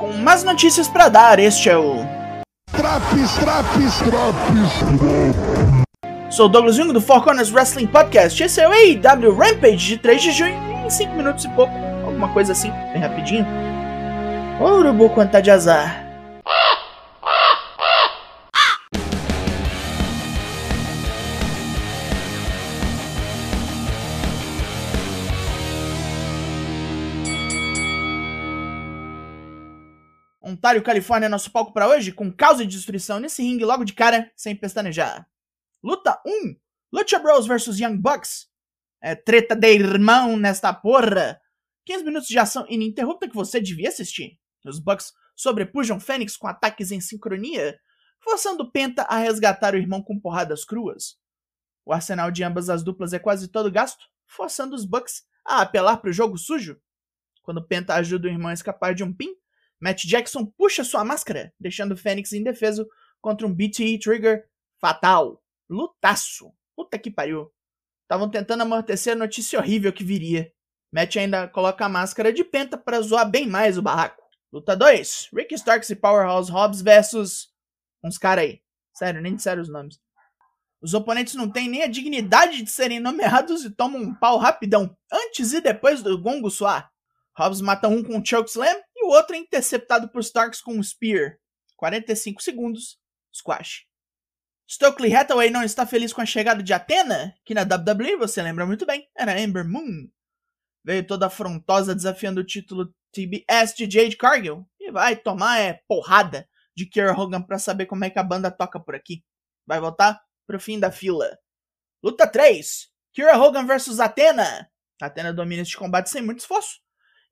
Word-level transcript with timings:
com 0.00 0.10
mais 0.14 0.42
notícias 0.42 0.88
para 0.88 1.08
dar. 1.10 1.38
Este 1.38 1.68
é 1.68 1.76
o. 1.76 1.98
Traps, 2.72 3.34
traps, 3.34 3.98
traps. 3.98 5.54
Sou 6.30 6.46
o 6.46 6.48
Douglas 6.48 6.76
Jung 6.76 6.92
do 6.92 7.00
Four 7.00 7.22
Corners 7.22 7.52
Wrestling 7.52 7.86
Podcast. 7.86 8.42
Esse 8.42 8.60
é 8.62 8.68
o 8.68 8.72
AEW 8.72 9.36
Rampage 9.36 9.88
de 9.88 9.98
3 9.98 10.22
de 10.22 10.32
junho, 10.32 10.54
em 10.86 10.88
5 10.88 11.14
minutos 11.14 11.44
e 11.44 11.48
pouco. 11.50 11.72
Alguma 12.04 12.28
coisa 12.28 12.52
assim, 12.52 12.70
bem 12.92 13.02
rapidinho. 13.02 13.46
Urubu 14.60 15.10
quanto 15.10 15.32
tá 15.32 15.40
de 15.40 15.50
azar. 15.50 16.09
Ontário, 30.50 30.82
Califórnia, 30.82 31.26
é 31.26 31.28
nosso 31.28 31.50
palco 31.50 31.72
para 31.72 31.88
hoje, 31.88 32.10
com 32.10 32.32
causa 32.32 32.66
de 32.66 32.76
destruição 32.76 33.20
nesse 33.20 33.40
ringue 33.40 33.64
logo 33.64 33.84
de 33.84 33.92
cara, 33.92 34.30
sem 34.34 34.56
pestanejar. 34.56 35.28
Luta 35.82 36.20
1: 36.26 36.56
Lucha 36.92 37.18
Bros 37.20 37.46
vs 37.46 37.78
Young 37.78 37.96
Bucks. 37.96 38.48
É 39.00 39.14
treta 39.14 39.54
de 39.54 39.72
irmão 39.72 40.36
nesta 40.36 40.74
porra. 40.74 41.40
15 41.86 42.04
minutos 42.04 42.28
de 42.28 42.38
ação 42.38 42.66
ininterrupta 42.68 43.28
que 43.28 43.34
você 43.34 43.60
devia 43.60 43.88
assistir. 43.88 44.38
Os 44.66 44.80
Bucks 44.80 45.12
sobrepujam 45.36 46.00
Fênix 46.00 46.36
com 46.36 46.48
ataques 46.48 46.90
em 46.90 47.00
sincronia, 47.00 47.78
forçando 48.18 48.70
Penta 48.70 49.02
a 49.02 49.16
resgatar 49.18 49.74
o 49.74 49.78
irmão 49.78 50.02
com 50.02 50.18
porradas 50.18 50.64
cruas. 50.64 51.16
O 51.84 51.92
arsenal 51.92 52.30
de 52.30 52.42
ambas 52.42 52.68
as 52.68 52.82
duplas 52.82 53.12
é 53.12 53.18
quase 53.18 53.48
todo 53.48 53.70
gasto, 53.70 54.04
forçando 54.26 54.74
os 54.74 54.84
Bucks 54.84 55.22
a 55.46 55.62
apelar 55.62 55.96
para 55.98 56.10
o 56.10 56.12
jogo 56.12 56.36
sujo. 56.36 56.76
Quando 57.40 57.66
Penta 57.66 57.94
ajuda 57.94 58.26
o 58.28 58.30
irmão 58.30 58.50
a 58.50 58.54
escapar 58.54 58.94
de 58.94 59.02
um 59.04 59.12
pin, 59.12 59.34
Matt 59.80 60.04
Jackson 60.04 60.44
puxa 60.44 60.84
sua 60.84 61.04
máscara, 61.04 61.52
deixando 61.58 61.96
Fênix 61.96 62.32
indefeso 62.32 62.86
contra 63.20 63.46
um 63.46 63.54
BTE 63.54 63.98
Trigger 63.98 64.46
fatal. 64.78 65.42
Lutaço. 65.68 66.52
Puta 66.76 66.98
que 66.98 67.10
pariu. 67.10 67.50
Estavam 68.02 68.28
tentando 68.28 68.62
amortecer 68.62 69.14
a 69.14 69.16
notícia 69.16 69.58
horrível 69.58 69.92
que 69.92 70.04
viria. 70.04 70.52
Matt 70.92 71.16
ainda 71.16 71.48
coloca 71.48 71.84
a 71.84 71.88
máscara 71.88 72.32
de 72.32 72.42
penta 72.42 72.76
para 72.76 73.00
zoar 73.00 73.30
bem 73.30 73.46
mais 73.46 73.78
o 73.78 73.82
barraco. 73.82 74.20
Luta 74.52 74.76
2. 74.76 75.30
Ricky 75.32 75.54
Starks 75.54 75.88
e 75.90 75.96
Powerhouse 75.96 76.50
Hobbs 76.50 76.82
versus 76.82 77.48
uns 78.02 78.18
caras 78.18 78.44
aí. 78.44 78.60
Sério, 78.92 79.22
nem 79.22 79.36
disseram 79.36 79.62
os 79.62 79.68
nomes. 79.68 80.00
Os 80.82 80.92
oponentes 80.94 81.34
não 81.34 81.48
têm 81.48 81.68
nem 81.68 81.82
a 81.82 81.86
dignidade 81.86 82.62
de 82.62 82.70
serem 82.70 82.98
nomeados 82.98 83.64
e 83.64 83.70
tomam 83.70 84.00
um 84.00 84.14
pau 84.14 84.38
rapidão, 84.38 84.96
antes 85.12 85.52
e 85.52 85.60
depois 85.60 86.02
do 86.02 86.20
gongo 86.20 86.50
soar. 86.50 86.90
Hobbs 87.38 87.60
mata 87.60 87.86
um 87.86 88.02
com 88.02 88.16
um 88.16 88.24
chokeslam 88.24 88.76
outro 89.12 89.34
é 89.34 89.38
interceptado 89.38 90.08
por 90.10 90.20
Starks 90.20 90.60
com 90.60 90.74
um 90.74 90.82
spear. 90.82 91.38
45 91.76 92.42
segundos, 92.42 92.98
squash. 93.32 93.86
Stokely 94.68 95.14
Hathaway 95.14 95.50
não 95.50 95.64
está 95.64 95.84
feliz 95.84 96.12
com 96.12 96.20
a 96.20 96.26
chegada 96.26 96.62
de 96.62 96.72
Athena, 96.72 97.34
que 97.44 97.54
na 97.54 97.62
WWE, 97.62 98.16
você 98.16 98.40
lembra 98.40 98.64
muito 98.64 98.86
bem, 98.86 99.08
era 99.16 99.40
Ember 99.40 99.66
Moon. 99.66 100.08
Veio 100.84 101.06
toda 101.06 101.26
afrontosa 101.26 101.94
desafiando 101.94 102.40
o 102.40 102.46
título 102.46 102.94
TBS 103.12 103.74
de 103.74 103.90
Jade 103.90 104.16
Cargill 104.16 104.64
e 104.78 104.92
vai 104.92 105.16
tomar 105.16 105.58
é, 105.58 105.82
porrada 105.88 106.48
de 106.76 106.86
Kier 106.86 107.18
Hogan 107.18 107.42
para 107.42 107.58
saber 107.58 107.86
como 107.86 108.04
é 108.04 108.10
que 108.10 108.18
a 108.18 108.22
banda 108.22 108.50
toca 108.50 108.78
por 108.78 108.94
aqui. 108.94 109.24
Vai 109.66 109.80
voltar 109.80 110.20
pro 110.46 110.60
fim 110.60 110.78
da 110.78 110.92
fila. 110.92 111.36
Luta 112.02 112.26
3. 112.26 112.88
Kier 113.12 113.36
Hogan 113.40 113.66
versus 113.66 113.98
Athena. 113.98 114.70
Athena 115.00 115.32
domina 115.32 115.62
este 115.62 115.76
combate 115.76 116.10
sem 116.10 116.22
muito 116.22 116.40
esforço. 116.40 116.80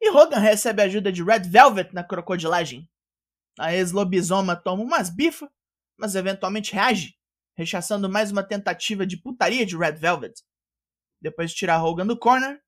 E 0.00 0.10
Hogan 0.10 0.38
recebe 0.38 0.82
a 0.82 0.84
ajuda 0.84 1.10
de 1.10 1.22
Red 1.22 1.40
Velvet 1.40 1.92
na 1.92 2.04
crocodilagem. 2.04 2.88
A 3.58 3.74
ex-lobisoma 3.74 4.54
toma 4.54 4.82
umas 4.82 5.10
bifas, 5.10 5.48
mas 5.96 6.14
eventualmente 6.14 6.72
reage, 6.72 7.16
rechaçando 7.56 8.08
mais 8.08 8.30
uma 8.30 8.42
tentativa 8.42 9.04
de 9.04 9.16
putaria 9.16 9.66
de 9.66 9.76
Red 9.76 9.92
Velvet. 9.92 10.34
Depois 11.20 11.50
de 11.50 11.56
tirar 11.56 11.82
Hogan 11.82 12.06
do 12.06 12.16
corner, 12.16 12.60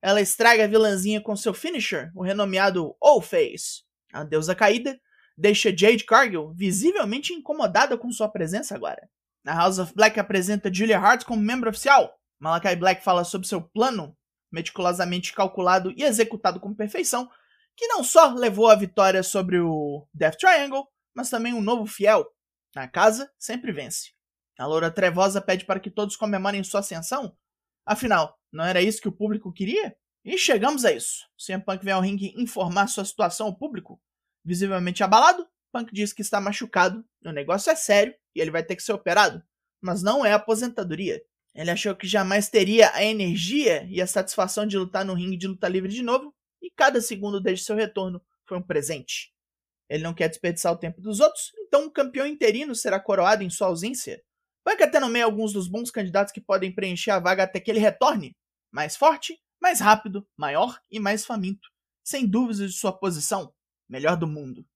ela 0.00 0.20
estraga 0.20 0.64
a 0.64 0.68
vilãzinha 0.68 1.20
com 1.20 1.34
seu 1.34 1.52
finisher, 1.52 2.12
o 2.14 2.22
renomeado 2.22 2.94
O-Face. 3.00 3.82
A 4.12 4.22
deusa 4.22 4.54
caída 4.54 4.98
deixa 5.36 5.76
Jade 5.76 6.04
Cargill 6.04 6.52
visivelmente 6.54 7.32
incomodada 7.32 7.98
com 7.98 8.10
sua 8.12 8.28
presença 8.28 8.74
agora. 8.74 9.08
A 9.44 9.54
House 9.54 9.78
of 9.78 9.92
Black 9.94 10.18
apresenta 10.18 10.72
Julia 10.72 10.98
Hart 10.98 11.24
como 11.24 11.42
membro 11.42 11.68
oficial. 11.68 12.16
Malakai 12.38 12.76
Black 12.76 13.02
fala 13.02 13.24
sobre 13.24 13.48
seu 13.48 13.60
plano 13.60 14.15
meticulosamente 14.50 15.32
calculado 15.32 15.92
e 15.96 16.02
executado 16.02 16.60
com 16.60 16.74
perfeição, 16.74 17.28
que 17.76 17.86
não 17.88 18.02
só 18.02 18.32
levou 18.32 18.68
a 18.68 18.74
vitória 18.74 19.22
sobre 19.22 19.58
o 19.58 20.06
Death 20.14 20.38
Triangle, 20.38 20.86
mas 21.14 21.30
também 21.30 21.52
um 21.52 21.60
novo 21.60 21.86
fiel. 21.86 22.26
Na 22.74 22.88
casa, 22.88 23.30
sempre 23.38 23.72
vence. 23.72 24.12
A 24.58 24.66
loura 24.66 24.90
trevosa 24.90 25.40
pede 25.40 25.64
para 25.64 25.80
que 25.80 25.90
todos 25.90 26.16
comemorem 26.16 26.64
sua 26.64 26.80
ascensão. 26.80 27.36
Afinal, 27.84 28.38
não 28.50 28.64
era 28.64 28.80
isso 28.80 29.00
que 29.00 29.08
o 29.08 29.12
público 29.12 29.52
queria? 29.52 29.96
E 30.24 30.36
chegamos 30.36 30.84
a 30.84 30.92
isso. 30.92 31.24
CM 31.36 31.62
Punk 31.62 31.84
vem 31.84 31.94
ao 31.94 32.00
ringue 32.00 32.34
informar 32.36 32.88
sua 32.88 33.04
situação 33.04 33.46
ao 33.46 33.56
público. 33.56 34.00
Visivelmente 34.44 35.04
abalado, 35.04 35.46
Punk 35.72 35.92
diz 35.92 36.12
que 36.12 36.22
está 36.22 36.40
machucado, 36.40 37.04
o 37.24 37.30
negócio 37.30 37.70
é 37.70 37.76
sério 37.76 38.14
e 38.34 38.40
ele 38.40 38.50
vai 38.50 38.62
ter 38.62 38.76
que 38.76 38.82
ser 38.82 38.92
operado. 38.92 39.42
Mas 39.80 40.02
não 40.02 40.24
é 40.24 40.32
aposentadoria. 40.32 41.20
Ele 41.56 41.70
achou 41.70 41.96
que 41.96 42.06
jamais 42.06 42.50
teria 42.50 42.90
a 42.92 43.02
energia 43.02 43.86
e 43.90 44.02
a 44.02 44.06
satisfação 44.06 44.66
de 44.66 44.76
lutar 44.76 45.06
no 45.06 45.14
ringue 45.14 45.38
de 45.38 45.46
luta 45.46 45.66
livre 45.66 45.90
de 45.90 46.02
novo, 46.02 46.34
e 46.60 46.70
cada 46.70 47.00
segundo 47.00 47.40
desde 47.40 47.64
seu 47.64 47.74
retorno 47.74 48.22
foi 48.44 48.58
um 48.58 48.62
presente. 48.62 49.32
Ele 49.88 50.02
não 50.02 50.12
quer 50.12 50.28
desperdiçar 50.28 50.70
o 50.70 50.76
tempo 50.76 51.00
dos 51.00 51.18
outros, 51.18 51.52
então 51.66 51.86
um 51.86 51.90
campeão 51.90 52.26
interino 52.26 52.74
será 52.74 53.00
coroado 53.00 53.42
em 53.42 53.48
sua 53.48 53.68
ausência. 53.68 54.22
Vai 54.62 54.76
que 54.76 54.82
até 54.82 55.00
nomeia 55.00 55.24
alguns 55.24 55.54
dos 55.54 55.66
bons 55.66 55.90
candidatos 55.90 56.30
que 56.30 56.42
podem 56.42 56.74
preencher 56.74 57.12
a 57.12 57.20
vaga 57.20 57.44
até 57.44 57.58
que 57.58 57.70
ele 57.70 57.80
retorne. 57.80 58.36
Mais 58.70 58.94
forte, 58.94 59.40
mais 59.58 59.80
rápido, 59.80 60.28
maior 60.36 60.78
e 60.90 61.00
mais 61.00 61.24
faminto. 61.24 61.66
Sem 62.04 62.26
dúvidas 62.26 62.70
de 62.70 62.78
sua 62.78 62.92
posição, 62.92 63.54
melhor 63.88 64.16
do 64.16 64.26
mundo. 64.26 64.66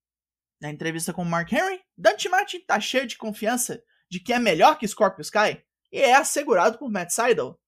Na 0.63 0.71
entrevista 0.71 1.13
com 1.13 1.25
Mark 1.25 1.53
Henry, 1.53 1.83
Dante 1.95 2.29
Martin 2.29 2.61
tá 2.61 2.81
cheio 2.81 3.07
de 3.07 3.19
confiança 3.19 3.83
de 4.09 4.19
que 4.19 4.33
é 4.33 4.39
melhor 4.39 4.79
que 4.79 4.89
Scorpio 4.89 5.21
Sky 5.21 5.63
e 5.93 5.99
é 5.99 6.15
assegurado 6.15 6.79
por 6.79 6.91
Matt 6.91 7.11
Seidel. 7.11 7.59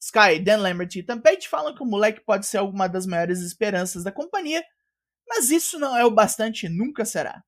Sky, 0.00 0.38
Dan 0.38 0.58
Lambert 0.58 0.94
e 0.94 1.00
Ethan 1.00 1.20
Page 1.20 1.48
falam 1.48 1.74
que 1.74 1.82
o 1.82 1.86
moleque 1.86 2.20
pode 2.24 2.46
ser 2.46 2.58
alguma 2.58 2.88
das 2.88 3.06
maiores 3.06 3.40
esperanças 3.40 4.04
da 4.04 4.12
companhia, 4.12 4.64
mas 5.28 5.50
isso 5.50 5.78
não 5.78 5.96
é 5.96 6.04
o 6.04 6.10
bastante 6.10 6.66
e 6.66 6.68
nunca 6.68 7.04
será. 7.04 7.42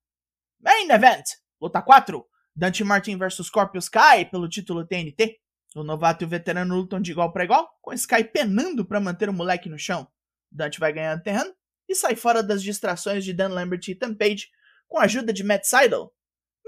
Main 0.59 0.89
Event, 0.89 1.23
luta 1.59 1.81
4, 1.81 2.25
Dante 2.55 2.83
Martin 2.83 3.17
vs 3.17 3.45
Scorpio 3.47 3.79
Sky 3.79 4.25
pelo 4.29 4.49
título 4.49 4.85
TNT. 4.85 5.39
O 5.73 5.83
novato 5.83 6.23
e 6.23 6.27
o 6.27 6.29
veterano 6.29 6.75
lutam 6.75 6.99
de 6.99 7.11
igual 7.11 7.31
para 7.31 7.45
igual, 7.45 7.69
com 7.81 7.93
Sky 7.93 8.25
penando 8.25 8.85
para 8.85 8.99
manter 8.99 9.29
o 9.29 9.33
moleque 9.33 9.69
no 9.69 9.79
chão. 9.79 10.05
Dante 10.51 10.79
vai 10.79 10.91
ganhando 10.91 11.23
terreno 11.23 11.53
e 11.87 11.95
sai 11.95 12.15
fora 12.15 12.43
das 12.43 12.61
distrações 12.61 13.23
de 13.23 13.33
Dan 13.33 13.49
Lambert 13.49 13.87
e 13.87 13.91
Ethan 13.91 14.13
Page 14.13 14.49
com 14.87 14.99
a 14.99 15.03
ajuda 15.03 15.31
de 15.31 15.43
Matt 15.43 15.63
Seidel, 15.63 16.13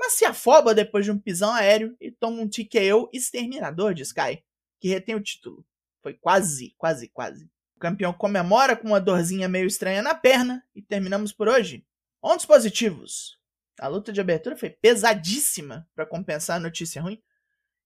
mas 0.03 0.13
se 0.13 0.25
afoba 0.25 0.75
depois 0.75 1.05
de 1.05 1.11
um 1.11 1.17
pisão 1.17 1.53
aéreo 1.53 1.95
e 1.97 2.11
toma 2.11 2.41
um 2.41 2.49
TKO 2.49 3.09
exterminador 3.13 3.93
de 3.93 4.03
Sky, 4.03 4.43
que 4.77 4.89
retém 4.89 5.15
o 5.15 5.23
título. 5.23 5.65
Foi 6.01 6.13
quase, 6.13 6.75
quase, 6.77 7.07
quase. 7.07 7.49
O 7.77 7.79
campeão 7.79 8.11
comemora 8.11 8.75
com 8.75 8.89
uma 8.89 8.99
dorzinha 8.99 9.47
meio 9.47 9.65
estranha 9.65 10.01
na 10.01 10.13
perna 10.13 10.61
e 10.75 10.81
terminamos 10.81 11.31
por 11.31 11.47
hoje. 11.47 11.85
Pontos 12.19 12.45
positivos. 12.45 13.39
A 13.79 13.87
luta 13.87 14.11
de 14.11 14.19
abertura 14.19 14.57
foi 14.57 14.71
pesadíssima 14.71 15.87
para 15.95 16.05
compensar 16.05 16.57
a 16.57 16.59
notícia 16.59 17.01
ruim. 17.01 17.23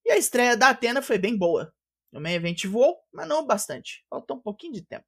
E 0.04 0.12
a 0.12 0.18
estreia 0.18 0.58
da 0.58 0.70
Atena 0.70 1.04
foi 1.04 1.20
bem 1.20 1.38
boa. 1.38 1.72
O 2.12 2.20
main 2.20 2.34
event 2.34 2.66
voou, 2.66 2.98
mas 3.14 3.28
não 3.28 3.46
bastante. 3.46 4.04
Faltou 4.10 4.38
um 4.38 4.42
pouquinho 4.42 4.74
de 4.74 4.82
tempo. 4.82 5.06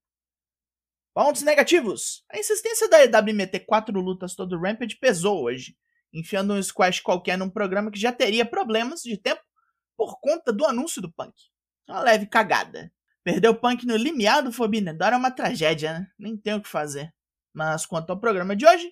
Pontos 1.11 1.41
negativos. 1.41 2.23
A 2.29 2.37
insistência 2.37 2.87
da 2.87 3.03
EW 3.03 3.33
meter 3.33 3.61
quatro 3.61 3.99
lutas 3.99 4.35
todo 4.35 4.59
Rampage 4.59 4.95
pesou 4.97 5.41
hoje 5.41 5.75
enfiando 6.13 6.53
um 6.53 6.61
squash 6.61 6.99
qualquer 6.99 7.37
num 7.37 7.49
programa 7.49 7.91
que 7.91 7.99
já 7.99 8.11
teria 8.11 8.45
problemas 8.45 9.01
de 9.01 9.17
tempo 9.17 9.41
por 9.97 10.19
conta 10.19 10.51
do 10.51 10.65
anúncio 10.65 11.01
do 11.01 11.11
Punk. 11.11 11.33
Uma 11.87 12.01
leve 12.01 12.25
cagada. 12.25 12.91
Perder 13.23 13.49
o 13.49 13.55
Punk 13.55 13.85
no 13.85 13.95
limiar 13.95 14.41
do 14.41 14.51
Forbidden 14.51 14.95
Door 14.95 15.13
é 15.13 15.17
uma 15.17 15.31
tragédia, 15.31 15.99
né? 15.99 16.07
Nem 16.17 16.37
tem 16.37 16.53
o 16.53 16.61
que 16.61 16.69
fazer. 16.69 17.13
Mas 17.53 17.85
quanto 17.85 18.09
ao 18.11 18.19
programa 18.19 18.55
de 18.55 18.65
hoje, 18.65 18.91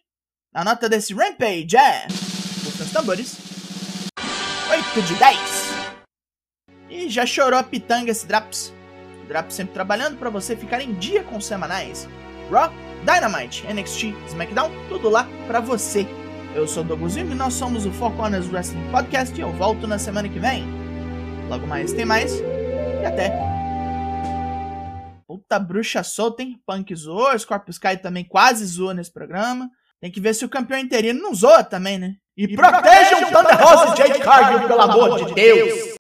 a 0.54 0.64
nota 0.64 0.90
desse 0.90 1.14
Rampage 1.14 1.78
é... 1.78 2.08
os 2.08 2.92
tambores. 2.92 3.38
8 4.70 5.02
de 5.02 5.16
10. 5.16 5.40
E 6.90 7.10
já 7.10 7.26
chorou 7.26 7.60
a 7.60 7.64
pitanga 7.64 8.12
esse 8.12 8.28
Draps. 8.28 8.74
Draps 9.28 9.56
sempre 9.56 9.74
trabalhando 9.74 10.18
para 10.18 10.30
você 10.30 10.56
ficar 10.56 10.82
em 10.82 10.94
dia 10.94 11.24
com 11.24 11.38
os 11.38 11.46
semanais. 11.46 12.08
Raw, 12.52 12.72
Dynamite, 13.06 13.66
NXT, 13.68 14.14
SmackDown, 14.28 14.72
tudo 14.90 15.10
lá 15.10 15.28
para 15.48 15.60
você. 15.60 16.08
Eu 16.58 16.68
sou 16.68 16.82
o 16.82 16.88
Douglas 16.88 17.16
e 17.16 17.24
nós 17.24 17.54
somos 17.54 17.86
o 17.86 17.92
Four 17.92 18.14
Corners 18.14 18.52
Wrestling 18.52 18.90
Podcast 18.90 19.38
e 19.38 19.42
eu 19.42 19.52
volto 19.54 19.86
na 19.86 20.00
semana 20.00 20.28
que 20.28 20.40
vem. 20.40 20.66
Logo 21.48 21.68
mais 21.68 21.94
tem 21.94 22.04
mais 22.04 22.34
e 22.34 23.06
até. 23.06 23.32
Puta 25.28 25.60
bruxa 25.60 26.02
solta, 26.02 26.42
hein? 26.42 26.60
Punk 26.66 26.96
zoou, 26.96 27.38
Scorpio 27.38 27.70
Sky 27.70 27.98
também 27.98 28.24
quase 28.24 28.66
zoou 28.66 28.92
nesse 28.92 29.14
programa. 29.14 29.70
Tem 30.02 30.10
que 30.10 30.20
ver 30.20 30.34
se 30.34 30.46
o 30.46 30.50
campeão 30.50 30.80
interino 30.80 31.22
não 31.22 31.36
zoa 31.36 31.64
também, 31.64 32.00
né? 32.00 32.16
E, 32.36 32.48
protejam 32.56 33.32
Thunder 33.32 33.64
Rose 33.64 33.94
e 33.94 33.98
Jade 33.98 34.20
Cargill, 34.20 34.68
pelo 34.68 34.82
amor 34.82 35.26
de 35.26 35.36
Deus! 35.36 35.97